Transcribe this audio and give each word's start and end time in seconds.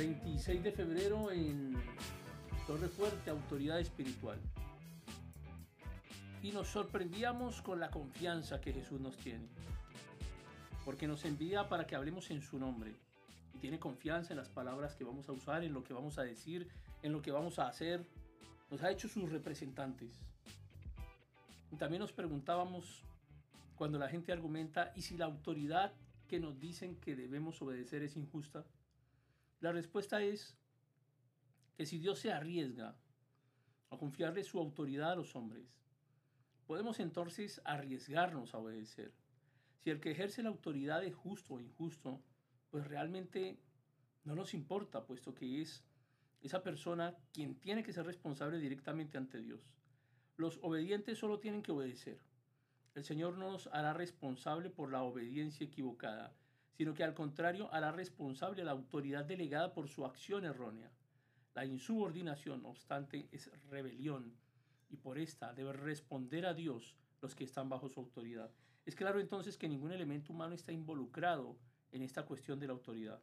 26 0.00 0.62
de 0.62 0.72
febrero 0.72 1.30
en 1.30 1.74
Torre 2.66 2.88
Fuerte, 2.88 3.28
Autoridad 3.28 3.78
Espiritual. 3.80 4.38
Y 6.42 6.52
nos 6.52 6.68
sorprendíamos 6.68 7.60
con 7.60 7.80
la 7.80 7.90
confianza 7.90 8.62
que 8.62 8.72
Jesús 8.72 8.98
nos 8.98 9.14
tiene. 9.18 9.46
Porque 10.86 11.06
nos 11.06 11.26
envía 11.26 11.68
para 11.68 11.86
que 11.86 11.96
hablemos 11.96 12.30
en 12.30 12.40
su 12.40 12.58
nombre. 12.58 12.94
Y 13.52 13.58
tiene 13.58 13.78
confianza 13.78 14.32
en 14.32 14.38
las 14.38 14.48
palabras 14.48 14.94
que 14.94 15.04
vamos 15.04 15.28
a 15.28 15.32
usar, 15.32 15.64
en 15.64 15.74
lo 15.74 15.84
que 15.84 15.92
vamos 15.92 16.16
a 16.16 16.22
decir, 16.22 16.66
en 17.02 17.12
lo 17.12 17.20
que 17.20 17.30
vamos 17.30 17.58
a 17.58 17.68
hacer. 17.68 18.02
Nos 18.70 18.82
ha 18.82 18.90
hecho 18.90 19.06
sus 19.06 19.30
representantes. 19.30 20.18
Y 21.70 21.76
también 21.76 22.00
nos 22.00 22.12
preguntábamos 22.12 23.04
cuando 23.76 23.98
la 23.98 24.08
gente 24.08 24.32
argumenta, 24.32 24.94
¿y 24.96 25.02
si 25.02 25.18
la 25.18 25.26
autoridad 25.26 25.92
que 26.26 26.40
nos 26.40 26.58
dicen 26.58 26.96
que 26.96 27.16
debemos 27.16 27.60
obedecer 27.60 28.02
es 28.02 28.16
injusta? 28.16 28.64
La 29.60 29.72
respuesta 29.72 30.22
es 30.22 30.56
que 31.76 31.84
si 31.84 31.98
Dios 31.98 32.18
se 32.18 32.32
arriesga 32.32 32.96
a 33.90 33.98
confiarle 33.98 34.42
su 34.42 34.58
autoridad 34.58 35.12
a 35.12 35.16
los 35.16 35.36
hombres, 35.36 35.76
podemos 36.66 36.98
entonces 36.98 37.60
arriesgarnos 37.64 38.54
a 38.54 38.58
obedecer. 38.58 39.12
Si 39.78 39.90
el 39.90 40.00
que 40.00 40.12
ejerce 40.12 40.42
la 40.42 40.48
autoridad 40.48 41.04
es 41.04 41.14
justo 41.14 41.54
o 41.54 41.60
injusto, 41.60 42.22
pues 42.70 42.86
realmente 42.86 43.60
no 44.24 44.34
nos 44.34 44.54
importa, 44.54 45.04
puesto 45.04 45.34
que 45.34 45.60
es 45.60 45.84
esa 46.40 46.62
persona 46.62 47.14
quien 47.32 47.54
tiene 47.54 47.82
que 47.82 47.92
ser 47.92 48.06
responsable 48.06 48.58
directamente 48.58 49.18
ante 49.18 49.42
Dios. 49.42 49.60
Los 50.36 50.58
obedientes 50.62 51.18
solo 51.18 51.38
tienen 51.38 51.62
que 51.62 51.72
obedecer. 51.72 52.22
El 52.94 53.04
Señor 53.04 53.36
no 53.36 53.52
nos 53.52 53.66
hará 53.68 53.92
responsable 53.92 54.70
por 54.70 54.90
la 54.90 55.02
obediencia 55.02 55.66
equivocada, 55.66 56.34
sino 56.80 56.94
que 56.94 57.04
al 57.04 57.12
contrario 57.12 57.68
hará 57.74 57.92
responsable 57.92 58.62
a 58.62 58.64
la 58.64 58.70
autoridad 58.70 59.26
delegada 59.26 59.74
por 59.74 59.86
su 59.86 60.06
acción 60.06 60.46
errónea. 60.46 60.90
La 61.52 61.66
insubordinación, 61.66 62.62
no 62.62 62.70
obstante, 62.70 63.28
es 63.32 63.50
rebelión, 63.68 64.34
y 64.88 64.96
por 64.96 65.18
esta 65.18 65.52
debe 65.52 65.74
responder 65.74 66.46
a 66.46 66.54
Dios 66.54 66.96
los 67.20 67.34
que 67.34 67.44
están 67.44 67.68
bajo 67.68 67.90
su 67.90 68.00
autoridad. 68.00 68.50
Es 68.86 68.94
claro 68.94 69.20
entonces 69.20 69.58
que 69.58 69.68
ningún 69.68 69.92
elemento 69.92 70.32
humano 70.32 70.54
está 70.54 70.72
involucrado 70.72 71.58
en 71.92 72.00
esta 72.00 72.24
cuestión 72.24 72.58
de 72.58 72.68
la 72.68 72.72
autoridad. 72.72 73.20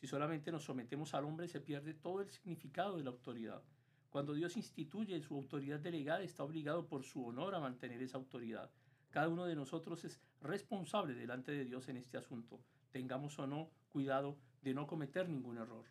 Si 0.00 0.08
solamente 0.08 0.50
nos 0.50 0.64
sometemos 0.64 1.14
al 1.14 1.24
hombre 1.24 1.46
se 1.46 1.60
pierde 1.60 1.94
todo 1.94 2.20
el 2.20 2.30
significado 2.30 2.96
de 2.96 3.04
la 3.04 3.10
autoridad. 3.10 3.62
Cuando 4.10 4.34
Dios 4.34 4.56
instituye 4.56 5.22
su 5.22 5.36
autoridad 5.36 5.78
delegada 5.78 6.24
está 6.24 6.42
obligado 6.42 6.88
por 6.88 7.04
su 7.04 7.24
honor 7.24 7.54
a 7.54 7.60
mantener 7.60 8.02
esa 8.02 8.18
autoridad. 8.18 8.72
Cada 9.12 9.28
uno 9.28 9.44
de 9.44 9.54
nosotros 9.54 10.04
es 10.06 10.18
responsable 10.40 11.12
delante 11.12 11.52
de 11.52 11.66
Dios 11.66 11.86
en 11.88 11.98
este 11.98 12.16
asunto. 12.16 12.58
Tengamos 12.92 13.38
o 13.38 13.46
no 13.46 13.70
cuidado 13.90 14.38
de 14.62 14.72
no 14.72 14.86
cometer 14.86 15.28
ningún 15.28 15.58
error. 15.58 15.84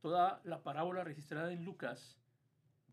Toda 0.00 0.40
la 0.44 0.62
parábola 0.62 1.04
registrada 1.04 1.52
en 1.52 1.66
Lucas 1.66 2.18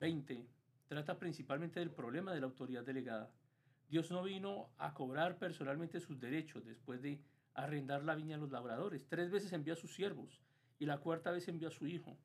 20 0.01 0.45
trata 0.89 1.17
principalmente 1.17 1.79
del 1.79 1.91
problema 1.91 2.33
de 2.33 2.41
la 2.41 2.47
autoridad 2.47 2.83
delegada. 2.83 3.31
Dios 3.87 4.11
no 4.11 4.21
vino 4.21 4.69
a 4.77 4.93
cobrar 4.93 5.37
personalmente 5.37 6.01
sus 6.01 6.19
derechos 6.19 6.65
después 6.65 7.01
de 7.01 7.21
arrendar 7.53 8.03
la 8.03 8.15
viña 8.15 8.35
a 8.35 8.39
los 8.39 8.51
labradores. 8.51 9.07
Tres 9.07 9.31
veces 9.31 9.53
envió 9.53 9.75
a 9.75 9.77
sus 9.77 9.95
siervos 9.95 10.41
y 10.77 10.85
la 10.85 10.97
cuarta 10.97 11.31
vez 11.31 11.47
envió 11.47 11.69
a 11.69 11.71
su 11.71 11.87
hijo. 11.87 12.17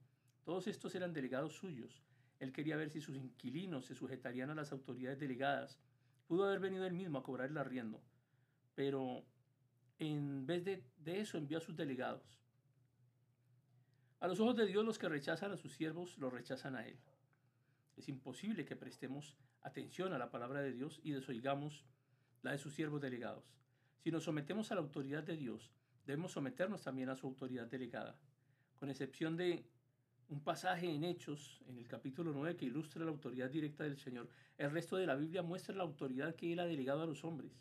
Todos 0.43 0.67
estos 0.67 0.93
eran 0.97 1.13
delegados 1.13 1.55
suyos. 1.55 2.03
Él 2.41 2.53
quería 2.53 2.75
ver 2.75 2.91
si 2.91 3.01
sus 3.01 3.15
inquilinos 3.15 3.87
se 3.87 3.95
sujetarían 3.95 4.51
a 4.51 4.57
las 4.57 4.73
autoridades 4.73 5.21
delegadas 5.21 5.79
Pudo 6.27 6.45
haber 6.45 6.61
venido 6.61 6.87
él 6.87 6.95
mismo 6.95 7.19
a 7.19 7.23
cobrar 7.23 7.51
el 7.51 7.59
arriendo, 7.59 8.01
pero 8.75 9.25
en 9.99 10.47
vez 10.47 10.65
de, 10.65 10.83
eso 11.05 11.39
envió 11.39 11.59
a 11.59 11.61
sus 11.61 11.77
delegados. 11.77 12.41
A 14.21 14.29
los 14.29 14.41
ojos 14.41 14.57
de 14.57 14.67
Dios 14.67 14.85
los 14.85 14.99
que 14.99 15.09
rechazan 15.09 15.53
a 15.53 15.57
sus 15.57 15.73
siervos 15.73 16.17
lo 16.19 16.31
rechazan 16.31 16.77
a 16.77 16.87
Él. 16.87 16.97
Es 17.97 18.09
imposible 18.09 18.65
que 18.65 18.77
prestemos 18.77 19.37
atención 19.63 20.13
a 20.13 20.19
la 20.19 20.31
palabra 20.31 20.61
de 20.61 20.73
Dios 20.73 21.01
y 21.03 21.13
desoigamos 21.13 21.85
la 22.43 22.53
de 22.53 22.59
sus 22.59 22.75
siervos 22.75 23.01
delegados. 23.01 23.45
Si 23.99 24.11
nos 24.11 24.25
sometemos 24.25 24.71
a 24.71 24.77
la 24.77 24.81
autoridad 24.81 25.23
de 25.23 25.37
Dios, 25.37 25.71
debemos 26.07 26.33
someternos 26.33 26.83
también 26.83 27.09
a 27.09 27.17
su 27.17 27.27
autoridad 27.27 27.67
delegada, 27.67 28.19
con 28.77 28.91
excepción 28.91 29.37
de 29.37 29.65
un 30.29 30.41
pasaje 30.41 30.89
en 30.89 31.05
Hechos, 31.05 31.61
en 31.67 31.79
el 31.79 31.87
capítulo 31.87 32.33
9, 32.33 32.57
que 32.57 32.65
ilustra 32.65 33.05
la 33.05 33.11
autoridad 33.11 33.51
directa 33.51 33.85
del 33.85 33.99
Señor. 33.99 34.29
El 34.57 34.71
resto 34.71 34.97
de 34.97 35.07
la 35.07 35.15
Biblia 35.15 35.43
muestra 35.43 35.75
la 35.75 35.83
autoridad 35.83 36.35
que 36.35 36.53
Él 36.53 36.61
ha 36.61 36.67
delegado 36.67 37.03
a 37.03 37.07
los 37.07 37.25
hombres. 37.25 37.53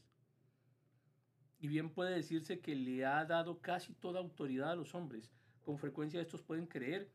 Y 1.60 1.68
bien 1.68 1.90
puede 1.90 2.16
decirse 2.16 2.60
que 2.60 2.76
le 2.76 3.06
ha 3.06 3.26
dado 3.26 3.60
casi 3.60 3.94
toda 3.94 4.20
autoridad 4.20 4.72
a 4.72 4.76
los 4.76 4.96
hombres. 4.96 5.32
Con 5.62 5.78
frecuencia 5.78 6.22
estos 6.22 6.42
pueden 6.42 6.66
creer 6.66 7.12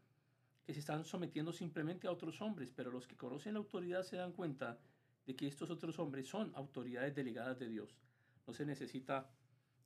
que 0.65 0.75
se 0.75 0.81
están 0.81 1.05
sometiendo 1.05 1.53
simplemente 1.53 2.07
a 2.07 2.13
otros 2.13 2.41
hombres, 2.41 2.73
pero 2.75 2.91
los 2.91 3.07
que 3.07 3.17
conocen 3.17 3.55
la 3.55 3.61
autoridad 3.61 4.03
se 4.03 4.17
dan 4.17 4.33
cuenta 4.33 4.79
de 5.27 5.35
que 5.35 5.47
estos 5.47 5.71
otros 5.71 5.99
hombres 5.99 6.29
son 6.29 6.53
autoridades 6.55 7.15
delegadas 7.15 7.59
de 7.59 7.69
Dios. 7.69 7.97
No 8.47 8.53
se 8.53 8.67
necesita 8.67 9.31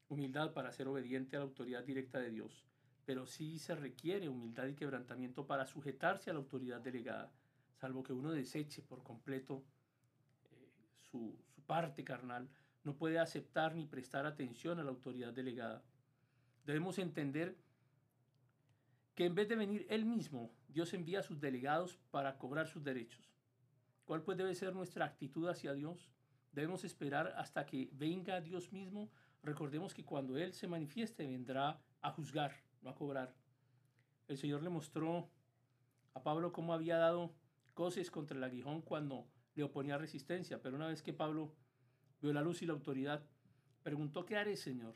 humildad 0.08 0.52
para 0.52 0.72
ser 0.72 0.88
obediente 0.88 1.36
a 1.36 1.40
la 1.40 1.46
autoridad 1.46 1.84
directa 1.84 2.18
de 2.18 2.30
Dios 2.30 2.69
pero 3.04 3.26
sí 3.26 3.58
se 3.58 3.74
requiere 3.74 4.28
humildad 4.28 4.66
y 4.66 4.74
quebrantamiento 4.74 5.46
para 5.46 5.66
sujetarse 5.66 6.30
a 6.30 6.32
la 6.32 6.38
autoridad 6.38 6.80
delegada, 6.80 7.32
salvo 7.74 8.02
que 8.02 8.12
uno 8.12 8.30
deseche 8.30 8.82
por 8.82 9.02
completo 9.02 9.64
eh, 10.50 10.68
su, 11.10 11.36
su 11.54 11.62
parte 11.62 12.04
carnal, 12.04 12.48
no 12.84 12.96
puede 12.96 13.18
aceptar 13.18 13.74
ni 13.74 13.86
prestar 13.86 14.26
atención 14.26 14.78
a 14.78 14.84
la 14.84 14.90
autoridad 14.90 15.32
delegada. 15.32 15.82
Debemos 16.64 16.98
entender 16.98 17.56
que 19.14 19.26
en 19.26 19.34
vez 19.34 19.48
de 19.48 19.56
venir 19.56 19.86
Él 19.90 20.04
mismo, 20.04 20.50
Dios 20.68 20.94
envía 20.94 21.20
a 21.20 21.22
sus 21.22 21.40
delegados 21.40 21.98
para 22.10 22.38
cobrar 22.38 22.68
sus 22.68 22.84
derechos. 22.84 23.30
¿Cuál 24.04 24.22
puede 24.22 24.38
debe 24.38 24.54
ser 24.54 24.74
nuestra 24.74 25.04
actitud 25.04 25.48
hacia 25.48 25.74
Dios? 25.74 26.10
Debemos 26.52 26.84
esperar 26.84 27.34
hasta 27.36 27.66
que 27.66 27.90
venga 27.92 28.40
Dios 28.40 28.72
mismo. 28.72 29.10
Recordemos 29.42 29.94
que 29.94 30.04
cuando 30.04 30.36
Él 30.36 30.52
se 30.52 30.66
manifieste 30.66 31.26
vendrá 31.26 31.80
a 32.00 32.10
juzgar 32.10 32.52
no 32.82 32.90
a 32.90 32.94
cobrar. 32.94 33.34
El 34.28 34.38
Señor 34.38 34.62
le 34.62 34.70
mostró 34.70 35.28
a 36.14 36.22
Pablo 36.22 36.52
cómo 36.52 36.72
había 36.72 36.96
dado 36.96 37.34
coces 37.74 38.10
contra 38.10 38.36
el 38.36 38.44
aguijón 38.44 38.82
cuando 38.82 39.26
le 39.54 39.62
oponía 39.62 39.98
resistencia, 39.98 40.60
pero 40.62 40.76
una 40.76 40.88
vez 40.88 41.02
que 41.02 41.12
Pablo 41.12 41.52
vio 42.20 42.32
la 42.32 42.42
luz 42.42 42.62
y 42.62 42.66
la 42.66 42.72
autoridad, 42.72 43.22
preguntó, 43.82 44.24
¿qué 44.24 44.36
haré, 44.36 44.56
Señor? 44.56 44.94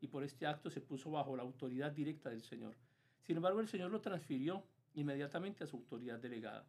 Y 0.00 0.08
por 0.08 0.22
este 0.22 0.46
acto 0.46 0.70
se 0.70 0.80
puso 0.80 1.10
bajo 1.10 1.36
la 1.36 1.42
autoridad 1.42 1.92
directa 1.92 2.30
del 2.30 2.42
Señor. 2.42 2.76
Sin 3.22 3.36
embargo, 3.36 3.60
el 3.60 3.68
Señor 3.68 3.90
lo 3.90 4.00
transfirió 4.00 4.64
inmediatamente 4.94 5.64
a 5.64 5.66
su 5.66 5.76
autoridad 5.76 6.18
delegada. 6.18 6.66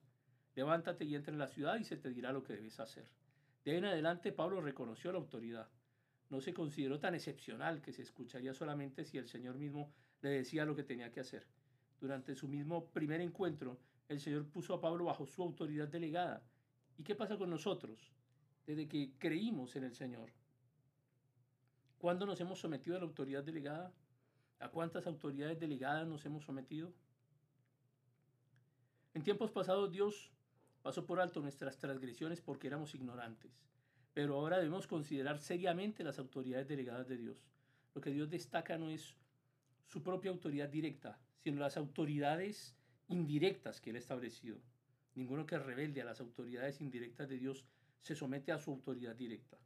Levántate 0.55 1.05
y 1.05 1.16
entra 1.16 1.34
en 1.34 1.39
la 1.39 1.47
ciudad 1.47 1.78
y 1.78 1.84
se 1.84 1.97
te 1.97 2.09
dirá 2.09 2.31
lo 2.31 2.44
que 2.44 2.53
debes 2.53 2.79
hacer. 2.79 3.09
De 3.63 3.72
ahí 3.72 3.78
en 3.78 3.85
adelante 3.85 4.31
Pablo 4.31 4.61
reconoció 4.61 5.11
la 5.11 5.17
autoridad 5.17 5.67
no 6.29 6.41
se 6.41 6.53
consideró 6.53 6.99
tan 6.99 7.15
excepcional 7.15 7.81
que 7.81 7.93
se 7.93 8.01
escucharía 8.01 8.53
solamente 8.53 9.05
si 9.05 9.17
el 9.17 9.27
Señor 9.27 9.57
mismo 9.57 9.91
le 10.21 10.29
decía 10.29 10.65
lo 10.65 10.75
que 10.75 10.83
tenía 10.83 11.11
que 11.11 11.19
hacer. 11.19 11.45
Durante 11.99 12.35
su 12.35 12.47
mismo 12.47 12.87
primer 12.87 13.21
encuentro, 13.21 13.77
el 14.09 14.19
Señor 14.19 14.45
puso 14.47 14.73
a 14.73 14.81
Pablo 14.81 15.05
bajo 15.05 15.25
su 15.25 15.41
autoridad 15.43 15.87
delegada. 15.87 16.43
¿Y 16.97 17.03
qué 17.03 17.15
pasa 17.15 17.37
con 17.37 17.49
nosotros 17.49 18.11
desde 18.65 18.87
que 18.87 19.13
creímos 19.17 19.75
en 19.75 19.83
el 19.83 19.93
Señor? 19.93 20.31
¿Cuándo 21.97 22.25
nos 22.25 22.39
hemos 22.41 22.59
sometido 22.59 22.95
a 22.95 22.99
la 22.99 23.05
autoridad 23.05 23.43
delegada? 23.43 23.93
¿A 24.59 24.69
cuántas 24.69 25.05
autoridades 25.07 25.59
delegadas 25.59 26.07
nos 26.07 26.25
hemos 26.25 26.43
sometido? 26.43 26.91
En 29.13 29.23
tiempos 29.23 29.51
pasados 29.51 29.91
Dios 29.91 30.31
pasó 30.81 31.05
por 31.05 31.19
alto 31.19 31.39
nuestras 31.39 31.78
transgresiones 31.78 32.41
porque 32.41 32.67
éramos 32.67 32.93
ignorantes. 32.93 33.51
Pero 34.16 34.35
ahora 34.35 34.58
debemos 34.58 34.88
considerar 34.88 35.40
seriamente 35.40 36.02
las 36.02 36.20
autoridades 36.20 36.70
delegadas 36.70 37.06
de 37.09 37.17
Dios. 37.17 37.38
Lo 37.94 38.00
que 38.00 38.12
Dios 38.12 38.29
destaca 38.29 38.78
no 38.78 38.90
es 38.90 39.14
su 39.88 40.02
propia 40.02 40.32
autoridad 40.32 40.70
directa, 40.70 41.20
sino 41.44 41.59
las 41.59 41.76
autoridades 41.76 42.73
indirectas 43.09 43.82
que 43.82 43.90
Él 43.90 43.97
ha 43.97 44.00
establecido. 44.00 44.58
Ninguno 45.16 45.46
que 45.46 45.59
rebelde 45.59 46.02
a 46.02 46.06
las 46.06 46.22
autoridades 46.22 46.79
indirectas 46.79 47.28
de 47.28 47.38
Dios 47.40 47.66
se 48.02 48.16
somete 48.16 48.53
a 48.53 48.58
su 48.58 48.72
autoridad 48.72 49.17
directa. 49.17 49.58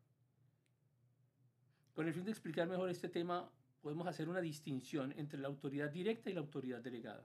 Con 1.94 2.08
el 2.08 2.14
fin 2.16 2.24
de 2.24 2.32
explicar 2.32 2.68
mejor 2.68 2.90
este 2.90 3.08
tema, 3.08 3.52
podemos 3.84 4.08
hacer 4.08 4.30
una 4.30 4.42
distinción 4.42 5.14
entre 5.16 5.40
la 5.40 5.48
autoridad 5.48 5.92
directa 5.92 6.32
y 6.32 6.34
la 6.34 6.40
autoridad 6.40 6.82
delegada. 6.82 7.24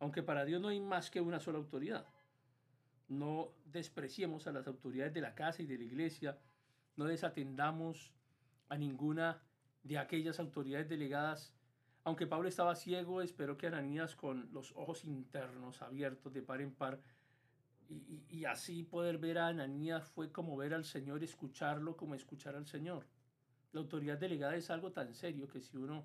Aunque 0.00 0.24
para 0.24 0.44
Dios 0.44 0.60
no 0.60 0.68
hay 0.68 0.80
más 0.80 1.08
que 1.08 1.20
una 1.20 1.38
sola 1.38 1.58
autoridad 1.58 2.04
no 3.08 3.52
despreciemos 3.66 4.46
a 4.46 4.52
las 4.52 4.66
autoridades 4.66 5.14
de 5.14 5.20
la 5.20 5.34
casa 5.34 5.62
y 5.62 5.66
de 5.66 5.78
la 5.78 5.84
iglesia, 5.84 6.38
no 6.96 7.06
desatendamos 7.06 8.12
a 8.68 8.76
ninguna 8.76 9.42
de 9.82 9.98
aquellas 9.98 10.38
autoridades 10.40 10.88
delegadas. 10.88 11.54
Aunque 12.04 12.26
Pablo 12.26 12.48
estaba 12.48 12.74
ciego, 12.74 13.22
espero 13.22 13.56
que 13.56 13.66
Ananías 13.66 14.14
con 14.14 14.52
los 14.52 14.72
ojos 14.76 15.04
internos 15.04 15.82
abiertos 15.82 16.32
de 16.32 16.42
par 16.42 16.60
en 16.60 16.72
par 16.72 17.00
y, 17.88 18.24
y, 18.28 18.44
así 18.44 18.82
poder 18.82 19.16
ver 19.16 19.38
a 19.38 19.48
Ananías 19.48 20.06
fue 20.10 20.30
como 20.30 20.58
ver 20.58 20.74
al 20.74 20.84
Señor, 20.84 21.24
escucharlo 21.24 21.96
como 21.96 22.14
escuchar 22.14 22.54
al 22.54 22.66
Señor. 22.66 23.06
La 23.72 23.80
autoridad 23.80 24.18
delegada 24.18 24.56
es 24.56 24.68
algo 24.68 24.92
tan 24.92 25.14
serio 25.14 25.48
que 25.48 25.62
si 25.62 25.78
uno 25.78 26.04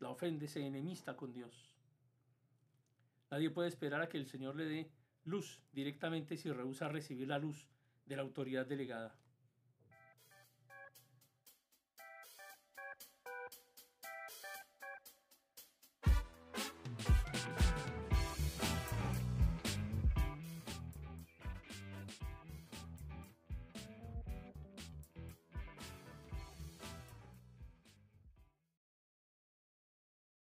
la 0.00 0.10
ofende 0.10 0.48
se 0.48 0.66
enemista 0.66 1.16
con 1.16 1.32
Dios. 1.32 1.74
Nadie 3.30 3.50
puede 3.50 3.68
esperar 3.68 4.02
a 4.02 4.08
que 4.08 4.18
el 4.18 4.26
Señor 4.26 4.54
le 4.56 4.66
dé 4.66 4.90
luz 5.24 5.60
directamente 5.72 6.36
si 6.36 6.50
rehúsa 6.50 6.88
recibir 6.88 7.28
la 7.28 7.38
luz 7.38 7.66
de 8.06 8.16
la 8.16 8.22
autoridad 8.22 8.66
delegada. 8.66 9.18